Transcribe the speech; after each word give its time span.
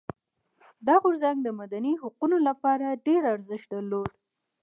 دا 0.87 0.95
غورځنګ 1.03 1.37
د 1.43 1.47
مدني 1.59 1.93
حقونو 2.01 2.37
لپاره 2.47 2.99
ډېر 3.07 3.21
ارزښت 3.35 3.67
درلود. 3.73 4.11